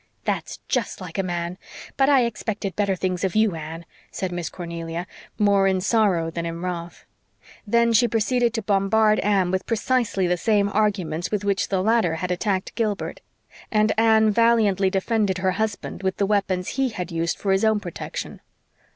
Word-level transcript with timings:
"That's 0.25 0.57
just 0.67 0.99
like 0.99 1.19
a 1.19 1.21
man. 1.21 1.59
But 1.95 2.09
I 2.09 2.23
expected 2.25 2.75
better 2.75 2.95
things 2.95 3.23
of 3.23 3.35
you, 3.35 3.53
Anne," 3.53 3.85
said 4.09 4.31
Miss 4.31 4.49
Cornelia, 4.49 5.05
more 5.37 5.67
in 5.67 5.79
sorrow 5.79 6.31
than 6.31 6.43
in 6.43 6.63
wrath; 6.63 7.05
then 7.67 7.93
she 7.93 8.07
proceeded 8.07 8.51
to 8.55 8.63
bombard 8.63 9.19
Anne 9.19 9.51
with 9.51 9.67
precisely 9.67 10.25
the 10.25 10.37
same 10.37 10.69
arguments 10.69 11.29
with 11.29 11.45
which 11.45 11.67
the 11.67 11.83
latter 11.83 12.15
had 12.15 12.31
attacked 12.31 12.73
Gilbert; 12.73 13.21
and 13.71 13.91
Anne 13.95 14.31
valiantly 14.31 14.89
defended 14.89 15.37
her 15.37 15.51
husband 15.51 16.01
with 16.01 16.17
the 16.17 16.25
weapons 16.25 16.69
he 16.69 16.89
had 16.89 17.11
used 17.11 17.37
for 17.37 17.51
his 17.51 17.63
own 17.63 17.79
protection. 17.79 18.41